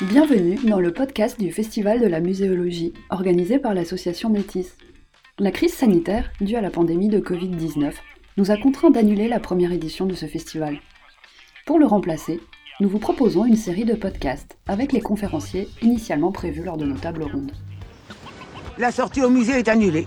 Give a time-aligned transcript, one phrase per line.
[0.00, 4.76] Bienvenue dans le podcast du Festival de la muséologie, organisé par l'association Métis.
[5.40, 7.94] La crise sanitaire, due à la pandémie de Covid-19,
[8.36, 10.78] nous a contraints d'annuler la première édition de ce festival.
[11.66, 12.38] Pour le remplacer,
[12.78, 16.96] nous vous proposons une série de podcasts avec les conférenciers initialement prévus lors de nos
[16.96, 17.50] tables rondes.
[18.78, 20.06] La sortie au musée est annulée.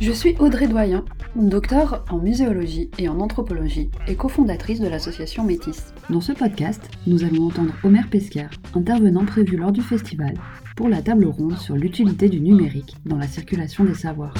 [0.00, 1.04] Je suis Audrey Doyen,
[1.36, 5.92] docteur en muséologie et en anthropologie et cofondatrice de l'association Métis.
[6.10, 10.34] Dans ce podcast, nous allons entendre Omer Pesquer, intervenant prévu lors du festival,
[10.76, 14.34] pour la table ronde sur l'utilité du numérique dans la circulation des savoirs.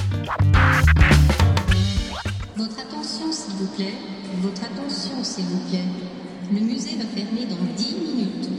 [2.55, 3.93] Votre attention, s'il vous plaît.
[4.41, 5.83] Votre attention, s'il vous plaît.
[6.51, 8.49] Le musée va fermer dans 10 minutes.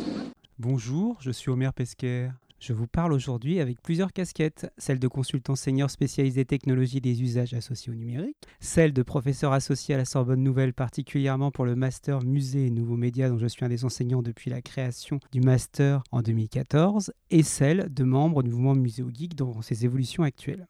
[0.59, 2.29] Bonjour, je suis Omer Pesquer.
[2.61, 7.55] Je vous parle aujourd'hui avec plusieurs casquettes, celle de consultant senior spécialisé technologie des usages
[7.55, 12.23] associés au numérique, celle de professeur associé à la Sorbonne Nouvelle particulièrement pour le master
[12.23, 16.03] musée et nouveaux médias dont je suis un des enseignants depuis la création du master
[16.13, 20.69] en 2014, et celle de membre du mouvement Muséo Geek dans ses évolutions actuelles.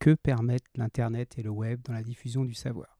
[0.00, 2.98] Que permettent l'Internet et le web dans la diffusion du savoir?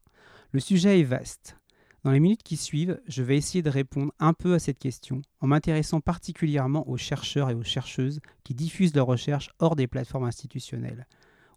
[0.51, 1.57] Le sujet est vaste.
[2.05, 5.23] Dans les minutes qui suivent, je vais essayer de répondre un peu à cette question
[5.39, 10.25] en m'intéressant particulièrement aux chercheurs et aux chercheuses qui diffusent leurs recherches hors des plateformes
[10.25, 11.07] institutionnelles.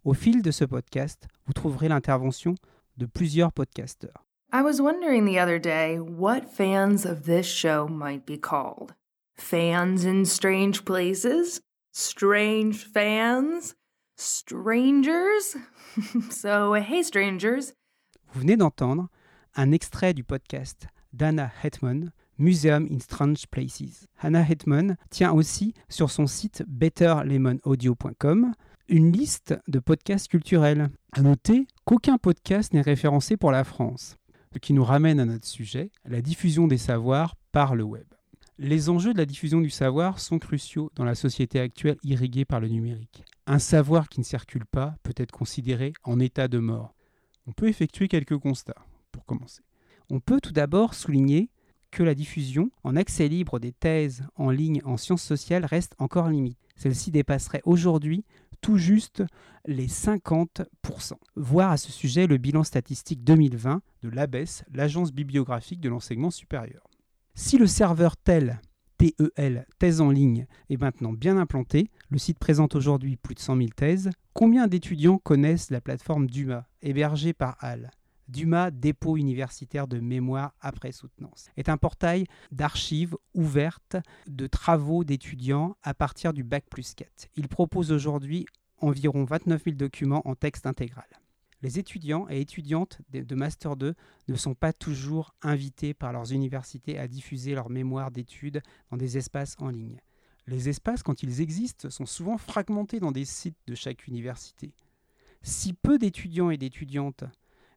[0.05, 2.55] Au fil de ce podcast, vous trouverez l'intervention
[2.97, 4.25] de plusieurs podcasteurs.
[4.51, 8.95] I was wondering the other day what fans of this show might be called.
[9.37, 11.61] Fans in strange places?
[11.93, 13.75] Strange fans?
[14.17, 15.59] Strangers?
[16.31, 17.75] so, hey, strangers.
[18.33, 19.11] Vous venez d'entendre
[19.59, 24.07] un extrait du podcast d'Anna Hetman, Museum in Strange Places.
[24.21, 28.53] Anna Hetman tient aussi sur son site betterlemonaudio.com
[28.89, 30.91] une liste de podcasts culturels.
[31.11, 34.17] À noter qu'aucun podcast n'est référencé pour la France,
[34.53, 38.07] ce qui nous ramène à notre sujet, la diffusion des savoirs par le web.
[38.59, 42.61] Les enjeux de la diffusion du savoir sont cruciaux dans la société actuelle irriguée par
[42.61, 43.25] le numérique.
[43.49, 46.95] Un savoir qui ne circule pas peut être considéré en état de mort.
[47.49, 48.85] On peut effectuer quelques constats
[50.11, 51.51] On peut tout d'abord souligner
[51.91, 56.29] que la diffusion en accès libre des thèses en ligne en sciences sociales reste encore
[56.29, 56.59] limite.
[56.77, 58.25] Celle-ci dépasserait aujourd'hui
[58.61, 59.23] tout juste
[59.67, 60.67] les 50%.
[61.37, 66.89] Voir à ce sujet le bilan statistique 2020 de l'ABES, l'Agence bibliographique de l'enseignement supérieur.
[67.35, 68.61] Si le serveur TEL,
[68.99, 73.57] TEL, thèse en ligne, est maintenant bien implanté, le site présente aujourd'hui plus de 100
[73.57, 77.93] 000 thèses, combien d'étudiants connaissent la plateforme DUMA, hébergée par HAL
[78.29, 83.97] Duma Dépôt universitaire de mémoire après soutenance est un portail d'archives ouvertes
[84.27, 87.29] de travaux d'étudiants à partir du Bac plus 4.
[87.37, 88.47] Il propose aujourd'hui
[88.81, 91.09] environ 29 000 documents en texte intégral.
[91.63, 93.95] Les étudiants et étudiantes de Master 2
[94.29, 99.19] ne sont pas toujours invités par leurs universités à diffuser leurs mémoires d'études dans des
[99.19, 100.01] espaces en ligne.
[100.47, 104.73] Les espaces, quand ils existent, sont souvent fragmentés dans des sites de chaque université.
[105.43, 107.25] Si peu d'étudiants et d'étudiantes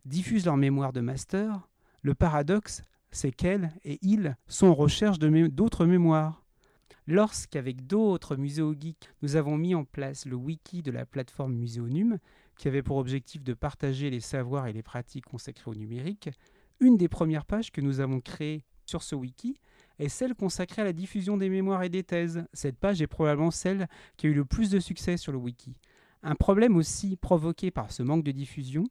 [0.06, 1.67] diffusent leur mémoire de master,
[2.01, 6.44] le paradoxe, c'est qu'elles et ils sont en recherche d'autres mémoires.
[7.07, 12.19] Lorsqu'avec d'autres muséogeeks, nous avons mis en place le wiki de la plateforme Muséonum,
[12.57, 16.29] qui avait pour objectif de partager les savoirs et les pratiques consacrées au numérique,
[16.79, 19.57] une des premières pages que nous avons créées sur ce wiki
[20.00, 22.45] est celle consacrée à la diffusion des mémoires et des thèses.
[22.53, 23.88] Cette page est probablement celle
[24.18, 25.75] qui a eu le plus de succès sur le wiki.
[26.23, 28.83] Un problème aussi provoqué par ce manque de diffusion,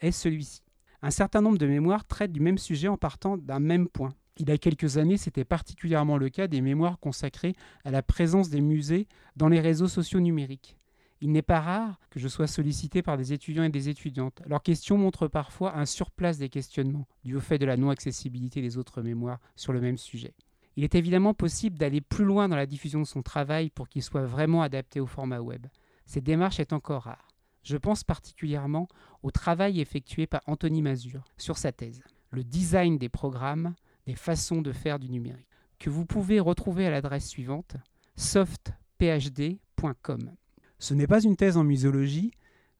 [0.00, 0.62] est celui-ci.
[1.02, 4.14] Un certain nombre de mémoires traitent du même sujet en partant d'un même point.
[4.38, 8.50] Il y a quelques années, c'était particulièrement le cas des mémoires consacrées à la présence
[8.50, 10.76] des musées dans les réseaux sociaux numériques.
[11.22, 14.42] Il n'est pas rare que je sois sollicité par des étudiants et des étudiantes.
[14.46, 18.76] Leurs questions montrent parfois un surplace des questionnements, dû au fait de la non-accessibilité des
[18.76, 20.34] autres mémoires sur le même sujet.
[20.76, 24.02] Il est évidemment possible d'aller plus loin dans la diffusion de son travail pour qu'il
[24.02, 25.66] soit vraiment adapté au format web.
[26.04, 27.25] Cette démarche est encore rare.
[27.66, 28.86] Je pense particulièrement
[29.24, 32.00] au travail effectué par Anthony Mazur sur sa thèse,
[32.30, 33.74] le design des programmes,
[34.06, 35.48] des façons de faire du numérique,
[35.80, 37.74] que vous pouvez retrouver à l'adresse suivante
[38.14, 40.30] softphd.com.
[40.78, 42.30] Ce n'est pas une thèse en muséologie,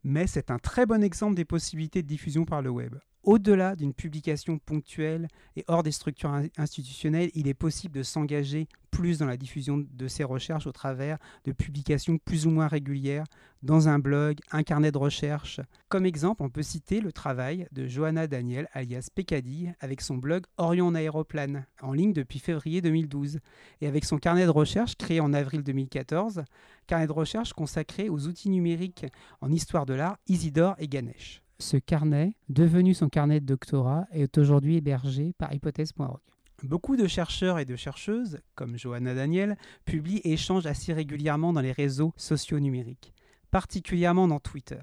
[0.05, 2.95] mais c'est un très bon exemple des possibilités de diffusion par le web.
[3.27, 5.27] Au-delà d'une publication ponctuelle
[5.57, 10.07] et hors des structures institutionnelles, il est possible de s'engager plus dans la diffusion de
[10.07, 13.25] ces recherches au travers de publications plus ou moins régulières
[13.65, 15.61] dans un blog, un carnet de recherche.
[15.89, 20.45] Comme exemple, on peut citer le travail de Johanna Daniel, alias Pekadi, avec son blog
[20.57, 23.41] Orion aéroplane, en ligne depuis février 2012,
[23.81, 26.45] et avec son carnet de recherche créé en avril 2014,
[26.87, 29.05] carnet de recherche consacré aux outils numériques
[29.41, 31.43] en histoire de l'art Isidore et Ganesh.
[31.59, 36.21] Ce carnet, devenu son carnet de doctorat, est aujourd'hui hébergé par hypothèse.org.
[36.63, 41.61] Beaucoup de chercheurs et de chercheuses, comme Johanna Daniel, publient et échangent assez régulièrement dans
[41.61, 43.13] les réseaux sociaux numériques,
[43.51, 44.81] particulièrement dans Twitter.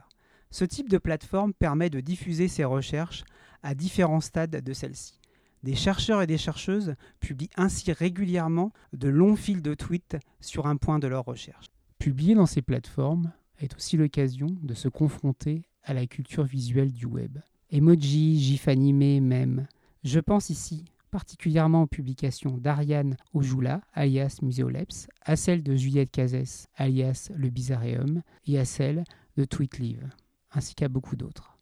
[0.52, 3.24] Ce type de plateforme permet de diffuser ses recherches
[3.64, 5.20] à différents stades de celles-ci.
[5.64, 10.76] Des chercheurs et des chercheuses publient ainsi régulièrement de longs fils de tweets sur un
[10.76, 11.68] point de leur recherche.
[12.00, 17.06] Publier dans ces plateformes est aussi l'occasion de se confronter à la culture visuelle du
[17.06, 17.40] web.
[17.70, 19.68] Emoji, gif animé, mème.
[20.04, 26.68] Je pense ici particulièrement aux publications d'Ariane Ojula, alias Muséoleps, à celles de Juliette Cazès,
[26.76, 29.04] alias Le Bizarreum, et à celles
[29.38, 30.10] de Tweetlive,
[30.54, 31.56] ainsi qu'à beaucoup d'autres.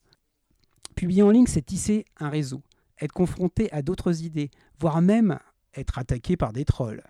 [0.95, 2.61] Publier en ligne, c'est tisser un réseau,
[3.01, 5.37] être confronté à d'autres idées, voire même
[5.75, 7.03] être attaqué par des trolls.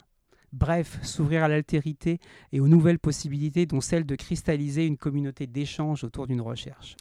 [0.54, 2.20] Bref, s'ouvrir à l'altérité
[2.52, 6.98] et aux nouvelles possibilités dont celle de cristalliser une communauté d'échange autour d'une recherche.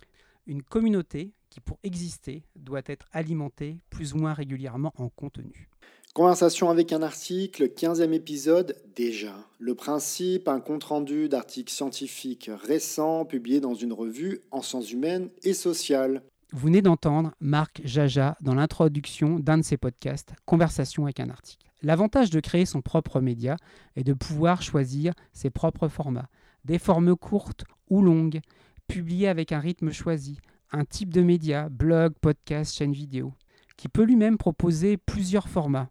[0.47, 5.69] Une communauté qui, pour exister, doit être alimentée plus ou moins régulièrement en contenu.
[6.14, 9.35] Conversation avec un article, 15e épisode déjà.
[9.58, 15.55] Le principe, un compte-rendu d'articles scientifiques récents publiés dans une revue en sciences humaines et
[15.55, 16.23] sociales.
[16.53, 21.69] Vous venez d'entendre Marc Jaja dans l'introduction d'un de ses podcasts, Conversation avec un article.
[21.82, 23.56] L'avantage de créer son propre média
[23.97, 26.29] est de pouvoir choisir ses propres formats,
[26.65, 28.41] des formes courtes ou longues,
[28.87, 30.38] publiées avec un rythme choisi,
[30.73, 33.32] un type de média, blog, podcast, chaîne vidéo,
[33.77, 35.88] qui peut lui-même proposer plusieurs formats,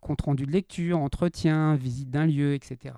[0.00, 2.94] compte rendu de lecture, entretien, visite d'un lieu, etc.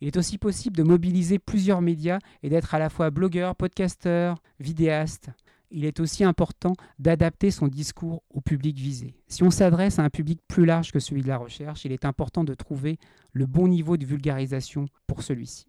[0.00, 4.42] Il est aussi possible de mobiliser plusieurs médias et d'être à la fois blogueur, podcasteur,
[4.58, 5.30] vidéaste.
[5.72, 9.14] Il est aussi important d'adapter son discours au public visé.
[9.28, 12.04] Si on s'adresse à un public plus large que celui de la recherche, il est
[12.04, 12.98] important de trouver
[13.32, 15.66] le bon niveau de vulgarisation pour celui-ci.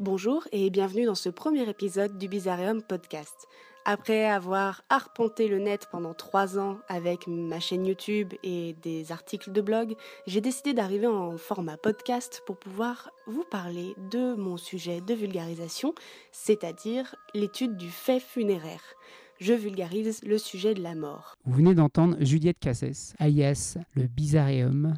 [0.00, 3.48] Bonjour et bienvenue dans ce premier épisode du Bizarreum Podcast.
[3.86, 9.52] Après avoir arpenté le net pendant trois ans avec ma chaîne YouTube et des articles
[9.52, 9.94] de blog,
[10.26, 15.94] j'ai décidé d'arriver en format podcast pour pouvoir vous parler de mon sujet de vulgarisation,
[16.32, 18.80] c'est-à-dire l'étude du fait funéraire.
[19.38, 21.34] Je vulgarise le sujet de la mort.
[21.44, 24.94] Vous venez d'entendre Juliette Cassès, alias le Bizarreum,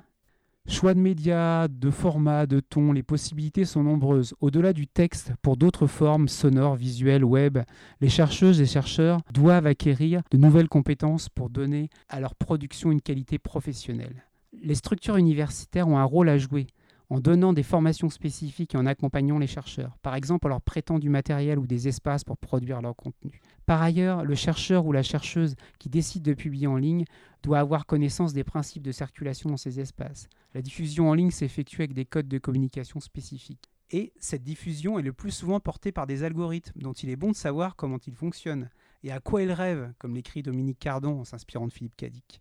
[0.68, 4.34] Choix de médias, de formats, de tons, les possibilités sont nombreuses.
[4.40, 7.58] Au-delà du texte, pour d'autres formes sonores, visuelles, web,
[8.00, 13.00] les chercheuses et chercheurs doivent acquérir de nouvelles compétences pour donner à leur production une
[13.00, 14.24] qualité professionnelle.
[14.52, 16.66] Les structures universitaires ont un rôle à jouer
[17.10, 20.98] en donnant des formations spécifiques et en accompagnant les chercheurs, par exemple en leur prêtant
[20.98, 23.40] du matériel ou des espaces pour produire leur contenu.
[23.66, 27.04] Par ailleurs, le chercheur ou la chercheuse qui décide de publier en ligne
[27.42, 30.28] doit avoir connaissance des principes de circulation dans ces espaces.
[30.54, 33.68] La diffusion en ligne s'effectue avec des codes de communication spécifiques.
[33.90, 37.32] Et cette diffusion est le plus souvent portée par des algorithmes dont il est bon
[37.32, 38.70] de savoir comment ils fonctionnent
[39.02, 42.40] et à quoi ils rêvent, comme l'écrit Dominique Cardon en s'inspirant de Philippe Cadic.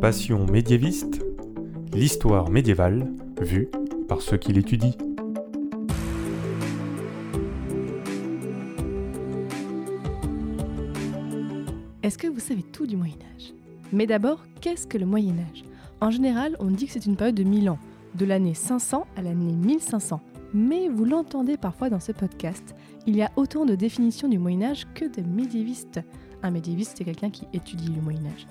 [0.00, 1.24] Passion médiéviste,
[1.92, 3.68] l'histoire médiévale vue
[4.08, 5.07] par ceux qui l'étudient.
[12.48, 13.52] Savez tout du Moyen Âge
[13.92, 15.64] Mais d'abord, qu'est-ce que le Moyen Âge?
[16.00, 17.78] En général, on dit que c'est une période de 1000 ans,
[18.14, 20.20] de l'année 500 à l'année 1500.
[20.54, 22.74] Mais vous l'entendez parfois dans ce podcast,
[23.06, 26.00] il y a autant de définitions du Moyen Âge que de médiévistes.
[26.42, 28.46] Un médiéviste, c'est quelqu'un qui étudie le Moyen Âge.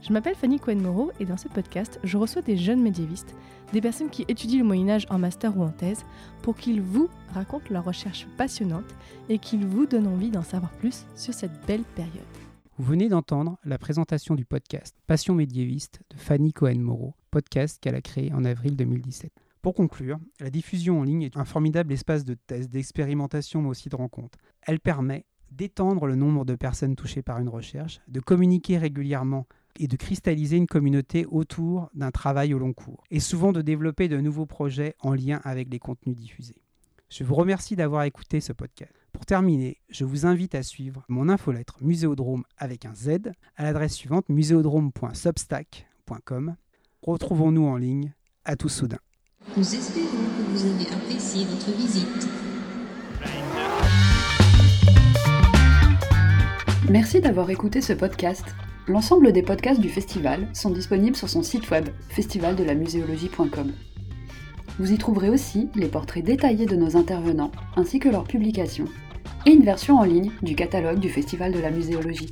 [0.00, 3.34] Je m'appelle Fanny Cohen-Moreau et dans ce podcast, je reçois des jeunes médiévistes,
[3.74, 6.06] des personnes qui étudient le Moyen Âge en master ou en thèse,
[6.40, 8.94] pour qu'ils vous racontent leurs recherches passionnantes
[9.28, 12.22] et qu'ils vous donnent envie d'en savoir plus sur cette belle période.
[12.78, 18.00] Vous venez d'entendre la présentation du podcast Passion médiéviste de Fanny Cohen-Moreau, podcast qu'elle a
[18.00, 19.30] créé en avril 2017.
[19.60, 23.90] Pour conclure, la diffusion en ligne est un formidable espace de test, d'expérimentation, mais aussi
[23.90, 24.38] de rencontre.
[24.62, 29.46] Elle permet d'étendre le nombre de personnes touchées par une recherche, de communiquer régulièrement
[29.78, 34.08] et de cristalliser une communauté autour d'un travail au long cours, et souvent de développer
[34.08, 36.62] de nouveaux projets en lien avec les contenus diffusés.
[37.10, 39.01] Je vous remercie d'avoir écouté ce podcast.
[39.12, 43.94] Pour terminer, je vous invite à suivre mon infolettre Muséodrome avec un Z à l'adresse
[43.94, 46.56] suivante muséodrome.substack.com.
[47.02, 48.12] Retrouvons-nous en ligne.
[48.44, 48.98] À tout soudain.
[49.56, 52.28] Nous espérons que vous avez apprécié votre visite.
[56.90, 58.44] Merci d'avoir écouté ce podcast.
[58.88, 63.72] L'ensemble des podcasts du festival sont disponibles sur son site web festivaldelamuséologie.com.
[64.78, 68.88] Vous y trouverez aussi les portraits détaillés de nos intervenants ainsi que leurs publications
[69.44, 72.30] et une version en ligne du catalogue du Festival de la muséologie.